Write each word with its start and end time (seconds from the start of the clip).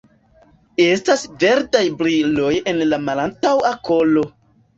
Estas 0.85 1.25
verdaj 1.43 1.81
briloj 1.99 2.49
en 2.73 2.81
la 2.89 3.01
malantaŭa 3.05 3.73
kolo. 3.93 4.27